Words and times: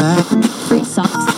Free 0.00 0.82
socks. 0.82 1.28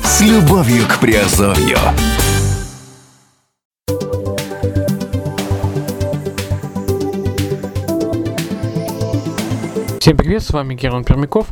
С 0.01 0.21
любовью 0.21 0.87
к 0.87 0.99
Приазовью. 0.99 1.77
Всем 9.99 10.15
привет, 10.15 10.41
с 10.41 10.51
вами 10.51 10.75
Герман 10.75 11.03
Пермяков. 11.03 11.47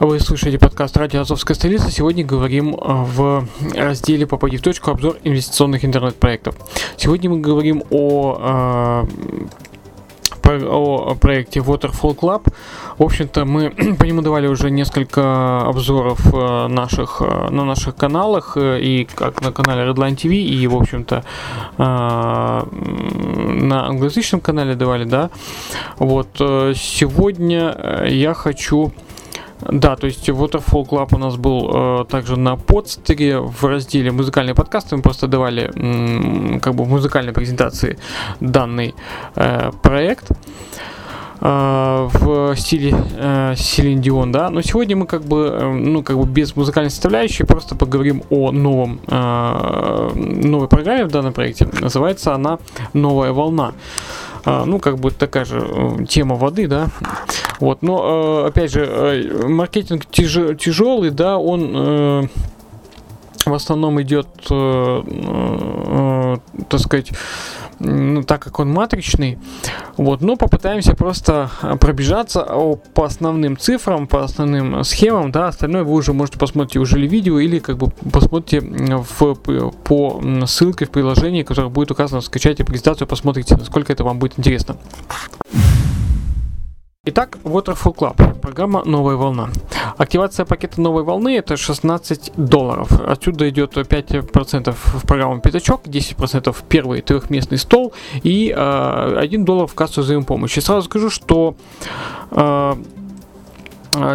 Вы 0.00 0.18
слушаете 0.18 0.58
подкаст 0.58 0.96
«Радио 0.96 1.20
Азовская 1.20 1.54
столица». 1.54 1.88
Сегодня 1.88 2.24
говорим 2.24 2.74
э, 2.74 2.76
в 2.80 3.46
разделе 3.76 4.26
«Попади 4.26 4.56
в 4.56 4.60
точку. 4.60 4.90
Обзор 4.90 5.18
инвестиционных 5.22 5.84
интернет-проектов». 5.84 6.56
Сегодня 6.96 7.30
мы 7.30 7.38
говорим 7.38 7.84
о, 7.90 9.06
э, 10.42 10.58
о 10.66 11.14
проекте 11.14 11.60
Waterfall 11.60 12.16
Club. 12.18 12.52
В 12.98 13.04
общем-то, 13.04 13.44
мы 13.44 13.70
по 13.98 14.02
нему 14.04 14.22
давали 14.22 14.48
уже 14.48 14.68
несколько 14.72 15.60
обзоров 15.60 16.18
э, 16.34 16.66
наших, 16.66 17.20
на 17.20 17.64
наших 17.64 17.94
каналах, 17.94 18.56
и 18.58 19.06
как 19.14 19.42
на 19.42 19.52
канале 19.52 19.88
Redline 19.92 20.16
TV, 20.16 20.34
и, 20.34 20.66
в 20.66 20.74
общем-то, 20.74 21.24
на 21.78 22.66
англоязычном 23.86 24.40
канале 24.40 24.74
давали, 24.74 25.04
да. 25.04 25.30
Вот, 25.98 26.30
сегодня 26.74 28.02
я 28.08 28.34
хочу... 28.34 28.92
Да, 29.60 29.96
то 29.96 30.06
есть 30.06 30.28
Waterfall 30.28 30.88
Club 30.88 31.08
у 31.12 31.18
нас 31.18 31.36
был 31.36 31.70
э, 31.72 32.04
также 32.08 32.36
на 32.36 32.56
подстере 32.56 33.38
в 33.38 33.64
разделе 33.64 34.10
музыкальные 34.10 34.54
подкасты. 34.54 34.96
Мы 34.96 35.02
просто 35.02 35.26
давали 35.26 35.70
м, 35.74 36.60
как 36.60 36.74
бы 36.74 36.84
в 36.84 36.88
музыкальной 36.88 37.32
презентации 37.32 37.98
данный 38.40 38.94
э, 39.36 39.70
проект 39.82 40.30
э, 41.40 42.08
в 42.12 42.56
стиле 42.56 42.94
э, 43.16 43.54
да. 44.26 44.50
Но 44.50 44.60
сегодня 44.62 44.96
мы 44.96 45.06
как 45.06 45.22
бы, 45.22 45.58
э, 45.60 45.72
ну, 45.72 46.02
как 46.02 46.18
бы 46.18 46.26
без 46.26 46.56
музыкальной 46.56 46.90
составляющей 46.90 47.44
просто 47.44 47.74
поговорим 47.74 48.22
о 48.30 48.50
новом, 48.50 49.00
э, 49.06 50.10
новой 50.14 50.68
программе 50.68 51.04
в 51.04 51.10
данном 51.10 51.32
проекте. 51.32 51.68
Называется 51.80 52.34
она 52.34 52.58
«Новая 52.92 53.32
волна». 53.32 53.72
Ну, 54.44 54.78
как 54.78 54.98
бы 54.98 55.10
такая 55.10 55.44
же 55.44 55.58
э, 55.60 56.04
тема 56.06 56.36
воды, 56.36 56.66
да. 56.66 56.88
Вот, 57.60 57.82
но, 57.82 58.44
э, 58.44 58.48
опять 58.48 58.72
же, 58.72 58.86
э, 58.86 59.46
маркетинг 59.46 60.06
тяжелый, 60.06 61.10
да, 61.10 61.38
он 61.38 62.28
в 63.46 63.52
основном 63.52 64.00
идет, 64.00 64.26
так 66.68 66.80
сказать, 66.80 67.10
ну, 67.78 68.22
так 68.22 68.42
как 68.42 68.58
он 68.60 68.70
матричный, 68.70 69.38
вот, 69.96 70.20
но 70.20 70.36
попытаемся 70.36 70.94
просто 70.94 71.50
э, 71.62 71.76
пробежаться 71.76 72.46
по 72.94 73.04
основным 73.04 73.56
цифрам, 73.56 74.06
по 74.06 74.24
основным 74.24 74.80
э, 74.80 74.84
схемам, 74.84 75.32
да, 75.32 75.48
остальное 75.48 75.84
вы 75.84 75.92
уже 75.92 76.12
можете 76.12 76.38
посмотреть 76.38 76.76
уже 76.76 76.98
ли 76.98 77.08
видео 77.08 77.38
или 77.38 77.58
как 77.58 77.78
бы 77.78 77.90
посмотрите 78.12 78.60
в, 78.60 79.34
по 79.34 80.22
ссылке 80.46 80.86
в 80.86 80.90
приложении, 80.90 81.42
которое 81.42 81.68
будет 81.68 81.90
указано, 81.90 82.20
скачайте 82.20 82.64
презентацию, 82.64 83.06
посмотрите, 83.06 83.56
насколько 83.56 83.92
это 83.92 84.04
вам 84.04 84.18
будет 84.18 84.38
интересно. 84.38 84.76
Итак, 87.06 87.38
Waterfall 87.44 87.94
Club, 87.94 88.33
программа 88.44 88.84
«Новая 88.84 89.16
волна». 89.16 89.48
Активация 89.96 90.44
пакета 90.44 90.78
«Новой 90.78 91.02
волны»— 91.02 91.34
это 91.38 91.56
16 91.56 92.32
долларов. 92.36 92.92
Отсюда 93.00 93.48
идет 93.48 93.78
5% 93.78 94.76
в 94.76 95.06
программу 95.06 95.40
«Пятачок», 95.40 95.86
10% 95.86 96.52
в 96.52 96.62
первый 96.64 97.00
трехместный 97.00 97.56
стол 97.56 97.94
и 98.22 98.54
э, 98.54 99.16
1 99.18 99.44
доллар 99.46 99.66
в 99.66 99.74
кассу 99.74 100.02
взаимопомощи. 100.02 100.60
Сразу 100.60 100.82
скажу, 100.82 101.08
что 101.08 101.54
э, 102.32 102.74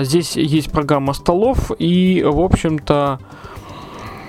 здесь 0.01 0.35
есть 0.35 0.71
программа 0.71 1.13
столов 1.13 1.71
и, 1.79 2.23
в 2.23 2.39
общем-то, 2.39 3.19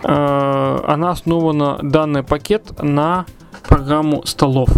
э, 0.03 0.78
она 0.87 1.10
основана, 1.10 1.78
данный 1.83 2.22
пакет, 2.22 2.83
на 2.83 3.27
программу 3.69 4.25
столов. 4.25 4.71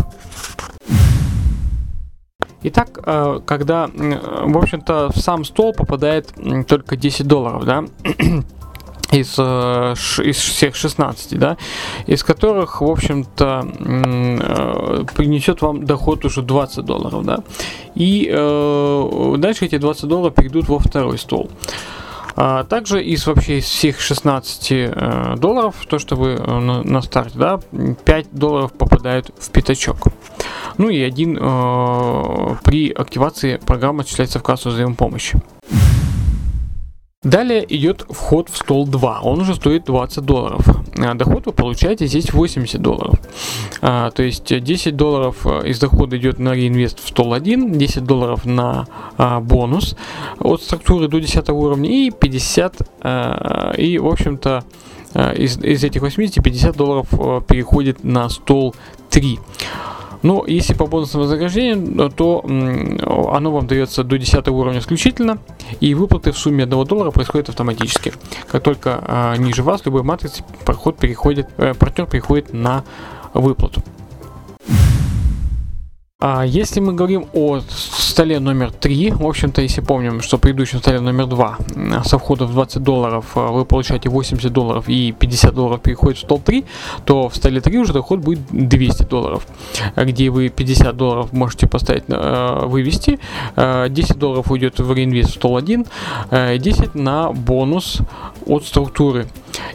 Итак, 2.64 3.00
э, 3.04 3.40
когда, 3.44 3.90
м, 3.94 4.52
в 4.52 4.58
общем-то, 4.58 5.10
в 5.12 5.18
сам 5.18 5.44
стол 5.44 5.72
попадает 5.72 6.32
только 6.68 6.96
10 6.96 7.26
долларов, 7.26 7.64
да, 7.64 7.84
из, 9.12 9.34
э, 9.38 9.94
из 10.24 10.36
всех 10.36 10.76
16, 10.76 11.38
да, 11.38 11.56
из 12.06 12.22
которых, 12.22 12.80
в 12.80 12.90
общем-то, 12.90 13.66
э, 13.80 15.04
принесет 15.16 15.62
вам 15.62 15.84
доход 15.84 16.24
уже 16.24 16.42
20 16.42 16.84
долларов, 16.84 17.24
да, 17.24 17.38
и 17.94 18.28
э, 18.32 19.34
дальше 19.38 19.66
эти 19.66 19.78
20 19.78 20.08
долларов 20.08 20.34
перейдут 20.34 20.68
во 20.68 20.78
второй 20.78 21.18
стол. 21.18 21.50
А 22.34 22.64
также 22.64 23.04
из 23.04 23.26
вообще 23.26 23.58
из 23.58 23.64
всех 23.64 24.00
16 24.00 24.68
э, 24.70 25.34
долларов, 25.36 25.76
то, 25.86 25.98
что 25.98 26.16
вы 26.16 26.30
э, 26.30 26.58
на, 26.58 26.82
на 26.82 27.02
старте, 27.02 27.38
да, 27.38 27.60
5 28.04 28.26
долларов 28.32 28.72
попадают 28.72 29.30
в 29.38 29.50
пятачок. 29.50 30.08
Ну 30.78 30.88
и 30.88 31.00
один 31.00 31.38
э, 31.40 32.56
при 32.64 32.90
активации 32.90 33.56
программы 33.56 34.02
отчисляется 34.02 34.38
в 34.38 34.42
кассу 34.42 34.70
взаимопомощи. 34.70 35.40
Далее 37.22 37.64
идет 37.68 38.04
вход 38.10 38.48
в 38.48 38.56
стол 38.56 38.84
2. 38.84 39.20
Он 39.20 39.40
уже 39.40 39.54
стоит 39.54 39.84
20 39.84 40.24
долларов. 40.24 40.66
А 40.98 41.14
Доход 41.14 41.46
вы 41.46 41.52
получаете 41.52 42.06
здесь 42.06 42.32
80 42.32 42.82
долларов. 42.82 43.20
А, 43.80 44.10
то 44.10 44.24
есть 44.24 44.60
10 44.60 44.96
долларов 44.96 45.46
э, 45.46 45.68
из 45.68 45.78
дохода 45.78 46.16
идет 46.16 46.40
на 46.40 46.52
реинвест 46.52 46.98
в 46.98 47.08
стол 47.08 47.34
1, 47.34 47.78
10 47.78 48.04
долларов 48.04 48.44
на 48.44 48.86
бонус 49.40 49.96
от 50.40 50.62
структуры 50.62 51.06
до 51.06 51.20
10 51.20 51.48
уровня 51.50 51.88
и 51.88 52.10
50 52.10 52.88
а, 53.02 53.72
и 53.76 53.98
в 53.98 54.06
общем-то 54.08 54.64
из, 55.36 55.58
из 55.58 55.84
этих 55.84 56.00
80 56.00 56.42
50 56.42 56.76
долларов 56.76 57.06
э, 57.12 57.40
переходит 57.46 58.02
на 58.02 58.28
стол 58.28 58.74
3. 59.10 59.38
Но 60.22 60.44
если 60.46 60.74
по 60.74 60.86
бонусным 60.86 61.22
вознаграждениям, 61.22 62.10
то 62.12 62.44
оно 63.32 63.50
вам 63.50 63.66
дается 63.66 64.04
до 64.04 64.18
10 64.18 64.48
уровня 64.48 64.78
исключительно, 64.78 65.38
и 65.80 65.94
выплаты 65.94 66.32
в 66.32 66.38
сумме 66.38 66.64
1 66.64 66.84
доллара 66.84 67.10
происходят 67.10 67.48
автоматически. 67.48 68.12
Как 68.50 68.62
только 68.62 69.02
а, 69.06 69.36
ниже 69.36 69.62
вас, 69.62 69.84
любой 69.84 70.02
матрицы, 70.02 70.44
проход 70.64 70.96
переходит, 70.96 71.48
э, 71.56 71.74
партнер 71.74 72.06
переходит 72.06 72.52
на 72.52 72.84
выплату. 73.34 73.82
А 76.20 76.46
если 76.46 76.78
мы 76.78 76.92
говорим 76.92 77.26
о 77.32 77.60
столе 78.12 78.38
номер 78.40 78.70
3, 78.70 79.10
в 79.12 79.26
общем-то, 79.26 79.62
если 79.62 79.80
помним, 79.80 80.20
что 80.20 80.38
предыдущем 80.38 80.78
столе 80.78 81.00
номер 81.00 81.26
2 81.26 81.56
м, 81.74 82.04
со 82.04 82.18
входа 82.18 82.44
в 82.44 82.52
20 82.52 82.82
долларов 82.82 83.24
а, 83.34 83.48
вы 83.48 83.64
получаете 83.64 84.08
80 84.10 84.52
долларов 84.52 84.88
и 84.88 85.12
50 85.12 85.54
долларов 85.54 85.80
переходит 85.80 86.18
в 86.18 86.20
стол 86.20 86.40
3, 86.40 86.64
то 87.04 87.28
в 87.28 87.36
столе 87.36 87.60
3 87.60 87.78
уже 87.78 87.92
доход 87.92 88.20
будет 88.20 88.40
200 88.50 89.04
долларов, 89.04 89.46
а, 89.94 90.04
где 90.04 90.30
вы 90.30 90.48
50 90.50 90.96
долларов 90.96 91.32
можете 91.32 91.66
поставить, 91.66 92.04
э, 92.08 92.66
вывести, 92.66 93.18
э, 93.56 93.88
10 93.88 94.18
долларов 94.18 94.50
уйдет 94.50 94.78
в 94.78 94.92
реинвест 94.92 95.30
в 95.30 95.34
стол 95.34 95.56
1, 95.56 95.86
э, 96.30 96.58
10 96.58 96.94
на 96.94 97.32
бонус 97.32 97.98
от 98.46 98.64
структуры. 98.64 99.26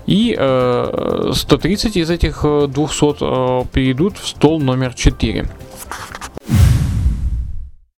И 0.06 0.36
э, 0.38 1.32
130 1.34 1.98
из 1.98 2.10
этих 2.10 2.42
э, 2.44 2.68
200 2.68 3.16
э, 3.20 3.66
перейдут 3.74 4.18
в 4.18 4.28
стол 4.28 4.60
номер 4.60 4.94
4. 4.94 5.50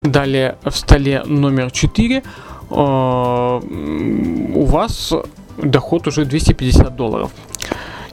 Далее 0.01 0.55
в 0.63 0.71
столе 0.71 1.23
номер 1.25 1.71
4 1.71 2.15
э, 2.15 2.23
у 2.71 4.65
вас 4.65 5.13
доход 5.57 6.07
уже 6.07 6.23
250 6.23 6.95
долларов. 6.95 7.31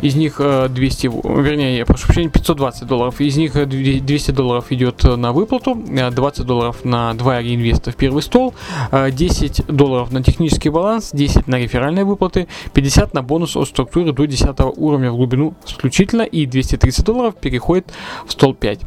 Из 0.00 0.14
них 0.14 0.36
э, 0.40 0.68
200, 0.68 1.06
в- 1.08 1.40
вернее, 1.40 1.78
я 1.78 1.86
прошу 1.86 2.06
прощения, 2.06 2.28
520 2.28 2.86
долларов. 2.86 3.20
Из 3.20 3.36
них 3.36 3.56
э, 3.56 3.66
две- 3.66 4.00
200 4.00 4.30
долларов 4.32 4.66
идет 4.70 5.04
э, 5.04 5.16
на 5.16 5.32
выплату, 5.32 5.82
э, 5.88 6.10
20 6.10 6.46
долларов 6.46 6.84
на 6.84 7.14
два 7.14 7.40
реинвеста 7.40 7.90
в 7.92 7.96
первый 7.96 8.22
стол, 8.22 8.54
э, 8.92 9.10
10 9.10 9.66
долларов 9.68 10.12
на 10.12 10.22
технический 10.22 10.68
баланс, 10.70 11.10
10 11.12 11.46
на 11.48 11.56
реферальные 11.58 12.04
выплаты, 12.04 12.46
50 12.74 13.14
на 13.14 13.22
бонус 13.22 13.56
от 13.56 13.68
структуры 13.68 14.12
до 14.12 14.26
10 14.26 14.72
уровня 14.76 15.10
в 15.10 15.16
глубину 15.16 15.54
исключительно 15.66 16.22
и 16.22 16.46
230 16.46 17.04
долларов 17.04 17.34
переходит 17.36 17.86
в 18.26 18.32
стол 18.32 18.54
5. 18.54 18.80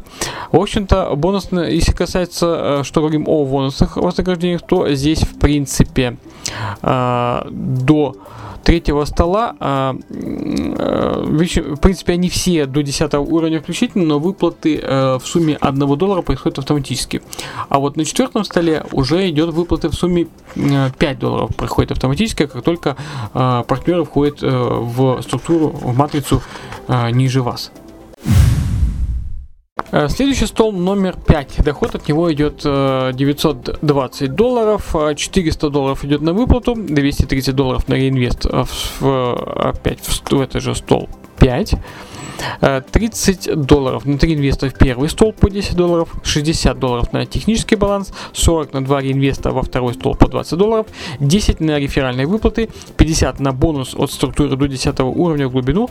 В 0.52 0.56
общем-то, 0.56 1.14
бонус, 1.16 1.48
если 1.52 1.92
касается, 1.92 2.80
э, 2.80 2.84
что 2.84 3.00
говорим 3.00 3.24
о 3.28 3.44
бонусных 3.44 3.96
вознаграждениях, 3.96 4.62
то 4.62 4.92
здесь, 4.94 5.20
в 5.22 5.38
принципе, 5.38 6.02
э, 6.02 6.14
до 6.82 8.16
третьего 8.62 9.04
стола 9.04 9.56
э, 9.58 9.94
м, 10.10 10.74
э, 10.78 11.74
в 11.74 11.80
принципе, 11.80 12.12
они 12.12 12.28
все 12.28 12.66
до 12.66 12.82
10 12.82 13.14
уровня 13.14 13.60
включительно, 13.60 14.04
но 14.04 14.18
выплаты 14.18 14.80
в 14.80 15.22
сумме 15.24 15.56
1 15.56 15.96
доллара 15.96 16.22
происходят 16.22 16.58
автоматически. 16.58 17.22
А 17.68 17.78
вот 17.78 17.96
на 17.96 18.04
четвертом 18.04 18.44
столе 18.44 18.84
уже 18.92 19.28
идет 19.30 19.52
выплаты 19.54 19.88
в 19.88 19.94
сумме 19.94 20.28
5 20.54 21.18
долларов 21.18 21.54
проходит 21.56 21.92
автоматически, 21.92 22.46
как 22.46 22.62
только 22.62 22.96
партнеры 23.32 24.04
входят 24.04 24.42
в 24.42 25.22
структуру, 25.22 25.68
в 25.68 25.96
матрицу 25.96 26.42
ниже 27.12 27.42
вас. 27.42 27.72
Э, 29.92 30.08
следующий 30.08 30.46
стол 30.46 30.72
номер 30.72 31.16
5. 31.16 31.64
Доход 31.64 31.94
от 31.94 32.08
него 32.08 32.32
идет 32.32 32.62
920 32.62 34.22
э, 34.22 34.26
долларов, 34.28 34.94
400 35.16 35.66
э, 35.66 35.70
долларов 35.70 36.04
идет 36.04 36.20
на 36.20 36.32
выплату, 36.32 36.74
230 36.74 37.54
долларов 37.54 37.88
на 37.88 37.94
реинвест 37.94 38.46
в, 38.46 39.34
опять 39.56 40.00
в, 40.00 40.32
в 40.32 40.40
этот 40.40 40.62
же 40.62 40.74
стол 40.74 41.08
5. 41.38 41.74
30 42.60 43.48
э, 43.48 43.54
долларов 43.54 44.04
на 44.06 44.18
3 44.18 44.34
инвеста 44.34 44.68
в 44.68 44.74
первый 44.74 45.08
стол 45.08 45.32
по 45.32 45.50
10 45.50 45.76
долларов, 45.76 46.14
60 46.22 46.78
долларов 46.78 47.12
на 47.12 47.26
технический 47.26 47.76
баланс, 47.76 48.12
40 48.32 48.72
на 48.72 48.84
2 48.84 49.00
реинвеста 49.00 49.50
во 49.50 49.62
второй 49.62 49.94
стол 49.94 50.14
по 50.14 50.28
20 50.28 50.58
долларов, 50.58 50.86
10 51.20 51.60
на 51.60 51.78
реферальные 51.78 52.26
выплаты, 52.26 52.68
50 52.96 53.40
на 53.40 53.52
бонус 53.52 53.94
от 53.94 54.10
структуры 54.10 54.56
до 54.56 54.68
10 54.68 55.00
уровня 55.00 55.48
в 55.48 55.52
глубину, 55.52 55.88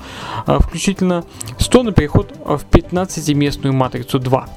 э, 0.47 0.57
включительно 0.59 1.23
100 1.57 1.83
на 1.83 1.91
переход 1.91 2.33
в 2.45 2.61
15-местную 2.71 3.73
матрицу 3.73 4.19
2. 4.19 4.47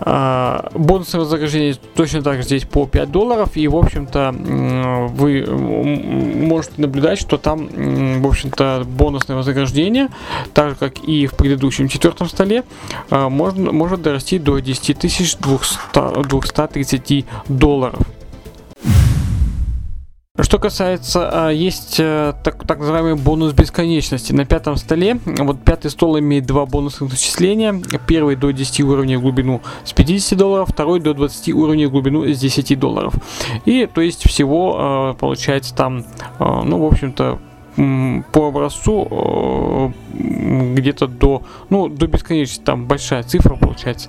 А, 0.00 0.70
бонусное 0.74 1.20
вознаграждение 1.20 1.76
точно 1.94 2.22
так 2.22 2.36
же 2.36 2.42
здесь 2.42 2.64
по 2.64 2.86
5 2.86 3.10
долларов. 3.10 3.56
И, 3.56 3.66
в 3.68 3.76
общем-то, 3.76 4.34
вы 5.14 5.46
можете 5.46 6.74
наблюдать, 6.76 7.18
что 7.18 7.38
там, 7.38 7.68
в 8.20 8.26
общем-то, 8.26 8.84
бонусное 8.86 9.36
вознаграждение, 9.36 10.08
так 10.54 10.70
же, 10.70 10.76
как 10.76 10.98
и 10.98 11.26
в 11.26 11.34
предыдущем 11.34 11.88
четвертом 11.88 12.28
столе, 12.28 12.64
а, 13.10 13.28
можно, 13.28 13.72
может 13.72 14.02
дорасти 14.02 14.38
до 14.38 14.58
10 14.58 14.98
230 14.98 17.26
долларов. 17.48 18.00
Что 20.40 20.60
касается, 20.60 21.28
а, 21.30 21.50
есть 21.50 21.96
э, 21.98 22.32
так, 22.44 22.64
так 22.64 22.78
называемый 22.78 23.16
бонус 23.16 23.52
бесконечности. 23.54 24.32
На 24.32 24.44
пятом 24.44 24.76
столе, 24.76 25.18
вот 25.24 25.60
пятый 25.64 25.90
стол 25.90 26.18
имеет 26.20 26.46
два 26.46 26.64
бонусных 26.64 27.10
начисления. 27.10 27.74
Первый 28.06 28.36
до 28.36 28.52
10 28.52 28.80
уровней 28.82 29.16
в 29.16 29.22
глубину 29.22 29.62
с 29.84 29.92
50 29.92 30.38
долларов, 30.38 30.68
второй 30.70 31.00
до 31.00 31.12
20 31.12 31.48
уровней 31.54 31.86
в 31.86 31.90
глубину 31.90 32.24
с 32.24 32.38
10 32.38 32.78
долларов. 32.78 33.14
И 33.64 33.86
то 33.92 34.00
есть 34.00 34.28
всего 34.28 34.76
а, 34.78 35.14
получается 35.14 35.74
там, 35.74 36.04
а, 36.38 36.62
ну, 36.62 36.78
в 36.78 36.86
общем-то, 36.86 37.40
по 38.32 38.48
образцу 38.48 39.92
где-то 40.12 41.06
до, 41.06 41.42
ну, 41.70 41.88
до 41.88 42.06
бесконечности, 42.06 42.62
там 42.64 42.86
большая 42.86 43.22
цифра 43.22 43.54
получается. 43.56 44.08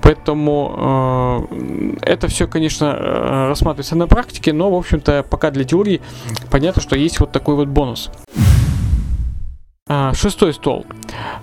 Поэтому 0.00 1.46
э, 1.50 1.96
это 2.02 2.28
все, 2.28 2.46
конечно, 2.46 2.84
э, 2.86 3.48
рассматривается 3.48 3.96
на 3.96 4.06
практике, 4.06 4.52
но, 4.52 4.70
в 4.70 4.74
общем-то, 4.74 5.24
пока 5.28 5.50
для 5.50 5.64
теории 5.64 6.00
понятно, 6.50 6.80
что 6.80 6.96
есть 6.96 7.18
вот 7.20 7.32
такой 7.32 7.56
вот 7.56 7.68
бонус. 7.68 8.10
А, 9.88 10.12
шестой 10.14 10.52
стол. 10.52 10.84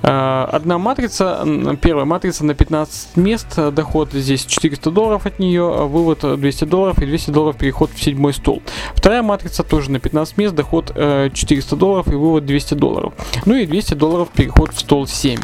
А, 0.03 0.47
одна 0.51 0.77
матрица, 0.77 1.43
первая 1.81 2.05
матрица 2.05 2.45
на 2.45 2.53
15 2.53 3.17
мест, 3.17 3.47
доход 3.73 4.09
здесь 4.13 4.45
400 4.45 4.91
долларов 4.91 5.25
от 5.25 5.39
нее, 5.39 5.87
вывод 5.87 6.19
200 6.39 6.65
долларов 6.65 7.01
и 7.01 7.05
200 7.05 7.31
долларов 7.31 7.57
переход 7.57 7.89
в 7.91 8.01
седьмой 8.01 8.33
стол. 8.33 8.61
Вторая 8.93 9.23
матрица 9.23 9.63
тоже 9.63 9.89
на 9.89 9.99
15 9.99 10.37
мест, 10.37 10.53
доход 10.53 10.93
400 10.93 11.75
долларов 11.75 12.07
и 12.07 12.15
вывод 12.15 12.45
200 12.45 12.75
долларов. 12.75 13.13
Ну 13.45 13.55
и 13.55 13.65
200 13.65 13.95
долларов 13.95 14.29
переход 14.29 14.73
в 14.73 14.79
стол 14.79 15.07
7. 15.07 15.39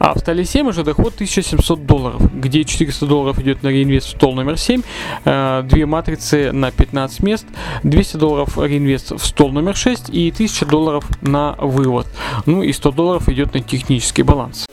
А 0.00 0.12
в 0.12 0.18
столе 0.18 0.44
7 0.44 0.66
уже 0.66 0.82
доход 0.82 1.14
1700 1.14 1.86
долларов, 1.86 2.34
где 2.34 2.64
400 2.64 3.06
долларов 3.06 3.38
идет 3.38 3.62
на 3.62 3.68
реинвест 3.68 4.08
в 4.08 4.10
стол 4.10 4.34
номер 4.34 4.58
7, 4.58 4.82
э, 5.24 5.62
две 5.70 5.86
матрицы 5.86 6.50
на 6.50 6.72
15 6.72 7.22
мест, 7.22 7.46
200 7.84 8.16
долларов 8.16 8.58
реинвест 8.58 9.12
в 9.12 9.24
стол 9.24 9.52
номер 9.52 9.76
6 9.76 10.10
и 10.10 10.32
1000 10.32 10.66
долларов 10.66 11.08
на 11.22 11.52
вывод. 11.60 12.08
Ну 12.44 12.64
и 12.64 12.72
100 12.72 12.90
долларов 12.90 13.28
идет 13.28 13.54
на 13.54 13.60
технический 13.60 14.24
баланс. 14.24 14.66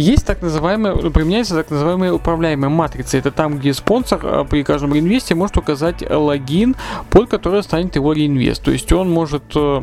Есть 0.00 0.24
так 0.24 0.40
называемые, 0.40 1.10
применяется 1.10 1.54
так 1.54 1.70
называемые 1.70 2.12
управляемые 2.12 2.70
матрицы. 2.70 3.18
Это 3.18 3.30
там, 3.30 3.58
где 3.58 3.74
спонсор 3.74 4.20
э, 4.22 4.44
при 4.48 4.62
каждом 4.62 4.94
реинвесте 4.94 5.34
может 5.34 5.58
указать 5.58 6.02
логин, 6.08 6.74
под 7.10 7.28
который 7.28 7.62
станет 7.62 7.96
его 7.96 8.14
реинвест. 8.14 8.62
То 8.62 8.70
есть 8.70 8.90
он 8.92 9.10
может 9.10 9.42
э, 9.54 9.82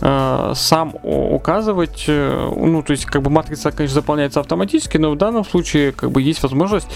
э, 0.00 0.52
сам 0.54 0.94
указывать, 1.02 2.06
э, 2.08 2.50
ну, 2.56 2.82
то 2.82 2.92
есть 2.92 3.04
как 3.04 3.20
бы 3.20 3.28
матрица, 3.28 3.70
конечно, 3.70 3.96
заполняется 3.96 4.40
автоматически, 4.40 4.96
но 4.96 5.10
в 5.10 5.18
данном 5.18 5.44
случае 5.44 5.92
как 5.92 6.12
бы 6.12 6.22
есть 6.22 6.42
возможность, 6.42 6.88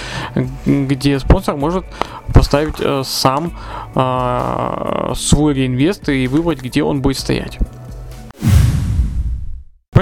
где 0.64 1.18
спонсор 1.18 1.56
может 1.56 1.84
поставить 2.32 2.76
э, 2.80 3.02
сам 3.04 3.52
э, 3.94 5.12
свой 5.14 5.52
реинвест 5.52 6.08
и 6.08 6.26
выбрать, 6.26 6.62
где 6.62 6.82
он 6.82 7.02
будет 7.02 7.18
стоять. 7.18 7.58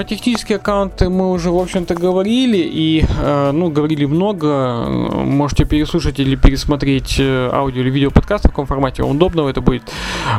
Про 0.01 0.07
технические 0.07 0.55
аккаунты 0.55 1.09
мы 1.09 1.31
уже, 1.31 1.51
в 1.51 1.59
общем-то, 1.59 1.93
говорили, 1.93 2.57
и, 2.57 3.05
э, 3.07 3.51
ну, 3.51 3.69
говорили 3.69 4.05
много. 4.05 4.87
Можете 4.87 5.63
переслушать 5.63 6.19
или 6.19 6.35
пересмотреть 6.35 7.17
э, 7.19 7.51
аудио 7.53 7.81
или 7.81 7.91
видео 7.91 8.09
подкаст 8.09 8.45
в 8.45 8.47
каком 8.47 8.65
формате 8.65 9.03
вам 9.03 9.11
удобно 9.11 9.47
это 9.47 9.61
будет. 9.61 9.83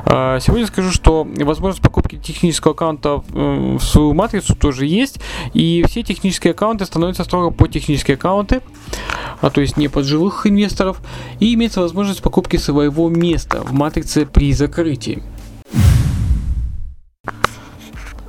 Э, 0.05 0.41
сегодня 0.41 0.67
скажу, 0.67 0.91
что 0.91 1.29
возможность 1.37 1.81
покупки 1.81 2.17
технического 2.17 2.75
аккаунта 2.75 3.23
в 3.29 3.79
свою 3.79 4.15
матрицу 4.15 4.57
тоже 4.57 4.87
есть, 4.87 5.21
и 5.55 5.85
все 5.87 6.03
технические 6.03 6.51
аккаунты 6.51 6.85
становятся 6.85 7.23
строго 7.23 7.51
по 7.51 7.69
технические 7.69 8.17
аккаунты, 8.17 8.63
а 9.41 9.51
то 9.51 9.61
есть 9.61 9.77
не 9.77 9.87
под 9.87 10.07
живых 10.07 10.45
инвесторов, 10.45 11.01
и 11.39 11.55
имеется 11.55 11.83
возможность 11.83 12.21
покупки 12.21 12.57
своего 12.57 13.09
места 13.09 13.61
в 13.61 13.73
матрице 13.73 14.27
при 14.27 14.53
закрытии. 14.55 15.23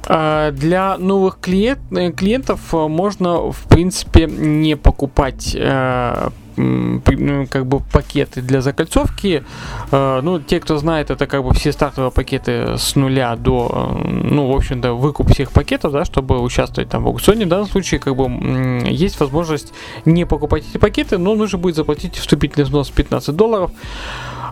Для 0.07 0.97
новых 0.97 1.39
клиент, 1.39 1.79
э, 1.91 2.11
клиентов 2.11 2.73
э, 2.73 2.87
можно, 2.87 3.51
в 3.51 3.63
принципе, 3.69 4.25
не 4.25 4.75
покупать 4.75 5.55
э, 5.57 6.29
как 6.55 7.65
бы 7.65 7.79
пакеты 7.79 8.41
для 8.43 8.61
закольцовки. 8.61 9.43
Ну, 9.91 10.39
те, 10.39 10.59
кто 10.59 10.77
знает, 10.77 11.09
это 11.09 11.25
как 11.25 11.43
бы 11.43 11.51
все 11.55 11.71
стартовые 11.71 12.11
пакеты 12.11 12.77
с 12.77 12.95
нуля 12.95 13.35
до, 13.35 13.99
ну, 14.05 14.51
в 14.51 14.55
общем-то, 14.55 14.93
выкуп 14.93 15.31
всех 15.31 15.51
пакетов, 15.51 15.93
да, 15.93 16.05
чтобы 16.05 16.39
участвовать 16.39 16.91
там 16.91 17.05
в 17.05 17.07
аукционе. 17.07 17.47
В 17.47 17.49
данном 17.49 17.65
случае, 17.65 17.99
как 17.99 18.15
бы, 18.15 18.87
есть 18.87 19.19
возможность 19.19 19.73
не 20.05 20.25
покупать 20.25 20.63
эти 20.69 20.77
пакеты, 20.77 21.17
но 21.17 21.33
нужно 21.33 21.57
будет 21.57 21.75
заплатить 21.75 22.17
вступительный 22.17 22.65
взнос 22.65 22.91
15 22.91 23.35
долларов. 23.35 23.71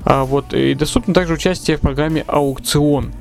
А, 0.04 0.24
вот, 0.24 0.56
и 0.56 0.74
доступно 0.74 1.14
также 1.14 1.36
участие 1.36 1.78
в 1.78 1.82
программе 1.82 2.24
аукцион. 2.26 3.12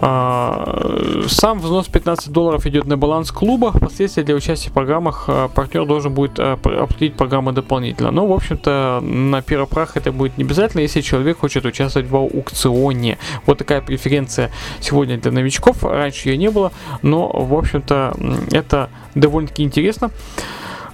А, 0.00 1.26
сам 1.26 1.58
взнос 1.58 1.88
15 1.88 2.30
долларов 2.30 2.64
идет 2.66 2.86
на 2.86 2.96
баланс 2.96 3.32
клуба. 3.32 3.72
Впоследствии 3.72 4.22
для 4.22 4.36
участия 4.36 4.70
в 4.70 4.72
программах 4.72 5.24
а, 5.26 5.48
партнер 5.48 5.84
должен 5.86 6.14
будет 6.14 6.38
а, 6.38 6.52
оплатить 6.52 7.14
программу 7.14 7.52
дополнительно. 7.52 8.12
Но, 8.12 8.26
в 8.26 8.32
общем-то, 8.32 9.00
на 9.02 9.42
первый 9.42 9.66
прах 9.66 9.96
это 9.96 10.12
будет 10.12 10.38
не 10.38 10.44
обязательно, 10.44 10.82
если 10.82 11.00
человек 11.00 11.38
хочет 11.38 11.64
участвовать 11.64 12.08
в 12.08 12.14
аукционе. 12.16 13.18
Вот 13.46 13.58
такая 13.58 13.80
преференция 13.80 14.52
сегодня 14.80 15.18
для 15.18 15.32
новичков. 15.32 15.82
Раньше 15.82 16.28
ее 16.28 16.36
не 16.36 16.50
было, 16.50 16.70
но, 17.02 17.28
в 17.28 17.52
общем-то, 17.54 18.16
это 18.52 18.90
довольно-таки 19.14 19.64
интересно 19.64 20.10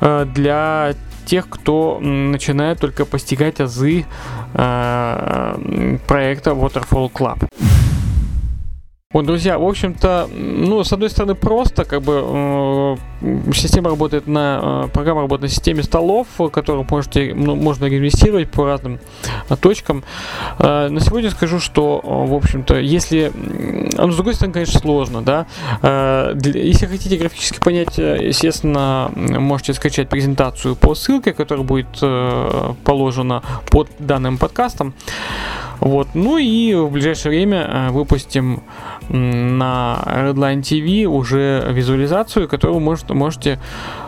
для 0.00 0.94
тех, 1.26 1.48
кто 1.48 1.98
начинает 2.00 2.80
только 2.80 3.04
постигать 3.04 3.60
азы 3.60 4.06
проекта 4.52 6.50
Waterfall 6.50 7.10
Club. 7.12 7.48
Вот, 9.14 9.26
друзья, 9.26 9.60
в 9.60 9.64
общем-то, 9.64 10.28
ну, 10.34 10.82
с 10.82 10.92
одной 10.92 11.08
стороны, 11.08 11.36
просто, 11.36 11.84
как 11.84 12.02
бы, 12.02 12.96
э, 13.22 13.52
система 13.54 13.90
работает 13.90 14.26
на, 14.26 14.86
э, 14.86 14.88
программа 14.92 15.20
работает 15.20 15.52
на 15.52 15.54
системе 15.54 15.84
столов, 15.84 16.26
которую 16.52 16.84
можете, 16.90 17.32
ну, 17.32 17.54
можно 17.54 17.86
инвестировать 17.86 18.50
по 18.50 18.66
разным 18.66 18.98
э, 19.48 19.54
точкам. 19.54 20.02
Э, 20.58 20.88
на 20.88 20.98
сегодня 20.98 21.30
скажу, 21.30 21.60
что, 21.60 22.00
э, 22.02 22.08
в 22.28 22.34
общем-то, 22.34 22.80
если, 22.80 23.30
ну, 23.96 24.10
с 24.10 24.16
другой 24.16 24.34
стороны, 24.34 24.52
конечно, 24.52 24.80
сложно, 24.80 25.22
да, 25.22 25.46
э, 25.80 26.32
для, 26.34 26.60
если 26.60 26.86
хотите 26.86 27.16
графически 27.16 27.60
понять, 27.60 27.96
э, 28.00 28.18
естественно, 28.20 29.12
можете 29.14 29.74
скачать 29.74 30.08
презентацию 30.08 30.74
по 30.74 30.96
ссылке, 30.96 31.32
которая 31.32 31.64
будет 31.64 31.98
э, 32.02 32.72
положена 32.82 33.44
под 33.70 33.90
данным 34.00 34.38
подкастом. 34.38 34.92
Вот. 35.80 36.08
Ну 36.14 36.38
и 36.38 36.74
в 36.74 36.90
ближайшее 36.90 37.30
время 37.30 37.58
э, 37.58 37.90
выпустим 37.90 38.62
на 39.08 40.02
Redline 40.06 40.60
TV 40.60 41.04
уже 41.04 41.66
визуализацию, 41.70 42.48
которую 42.48 42.80
может, 42.80 43.10
можете 43.10 43.58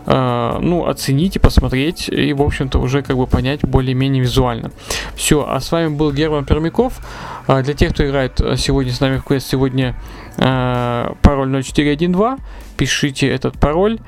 э, 0.06 0.58
ну, 0.60 0.86
оценить 0.86 1.36
и 1.36 1.38
посмотреть, 1.38 2.08
и, 2.08 2.32
в 2.32 2.42
общем-то, 2.42 2.78
уже 2.78 3.02
как 3.02 3.16
бы 3.16 3.26
понять 3.26 3.60
более-менее 3.62 4.22
визуально. 4.22 4.70
Все, 5.14 5.46
а 5.48 5.60
с 5.60 5.70
вами 5.72 5.88
был 5.88 6.12
Герман 6.12 6.44
Пермяков. 6.44 7.00
А 7.46 7.62
для 7.62 7.74
тех, 7.74 7.92
кто 7.92 8.06
играет 8.06 8.40
сегодня 8.56 8.92
с 8.92 9.00
нами 9.00 9.18
в 9.18 9.24
квест, 9.24 9.46
сегодня 9.46 9.94
э, 10.38 11.12
пароль 11.22 11.62
0412, 11.62 12.42
пишите 12.76 13.28
этот 13.28 13.58
пароль, 13.58 13.98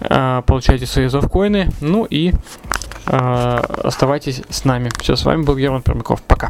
э, 0.00 0.42
получайте 0.46 0.86
свои 0.86 1.06
завкоины, 1.06 1.70
ну 1.80 2.04
и 2.04 2.32
э, 3.06 3.16
оставайтесь 3.84 4.42
с 4.48 4.64
нами. 4.64 4.90
Все, 5.00 5.16
с 5.16 5.24
вами 5.24 5.42
был 5.44 5.56
Герман 5.56 5.82
Пермяков. 5.82 6.22
Пока. 6.22 6.48